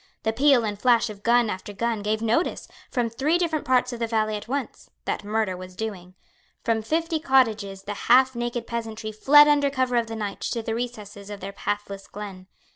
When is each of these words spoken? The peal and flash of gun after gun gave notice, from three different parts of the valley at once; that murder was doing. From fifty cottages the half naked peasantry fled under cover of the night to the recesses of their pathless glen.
The 0.23 0.33
peal 0.33 0.63
and 0.63 0.79
flash 0.81 1.11
of 1.11 1.21
gun 1.21 1.47
after 1.47 1.73
gun 1.73 2.01
gave 2.01 2.23
notice, 2.23 2.67
from 2.89 3.07
three 3.07 3.37
different 3.37 3.65
parts 3.65 3.93
of 3.93 3.99
the 3.99 4.07
valley 4.07 4.35
at 4.35 4.47
once; 4.47 4.89
that 5.05 5.23
murder 5.23 5.55
was 5.55 5.75
doing. 5.75 6.15
From 6.63 6.81
fifty 6.81 7.19
cottages 7.19 7.83
the 7.83 7.93
half 8.09 8.33
naked 8.33 8.65
peasantry 8.65 9.11
fled 9.11 9.47
under 9.47 9.69
cover 9.69 9.97
of 9.97 10.07
the 10.07 10.15
night 10.15 10.39
to 10.41 10.63
the 10.63 10.73
recesses 10.73 11.29
of 11.29 11.39
their 11.39 11.53
pathless 11.53 12.07
glen. 12.07 12.47